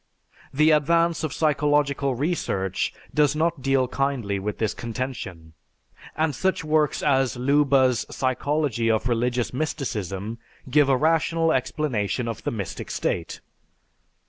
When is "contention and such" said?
4.73-6.63